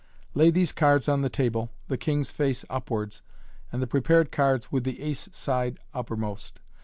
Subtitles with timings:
[0.33, 3.21] Lay these cards on the table, the kings face upwards,
[3.71, 6.59] and the prepared cards with the "ace" side uppermost.